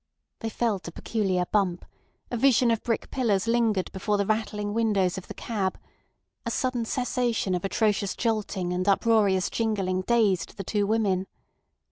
[0.39, 1.85] They felt a peculiar bump;
[2.31, 5.77] a vision of brick pillars lingered before the rattling windows of the cab;
[6.43, 11.27] a sudden cessation of atrocious jolting and uproarious jingling dazed the two women.